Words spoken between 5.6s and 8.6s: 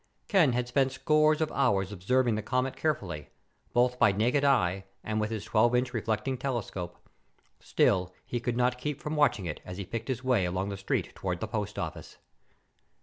inch reflecting telescope. Still he could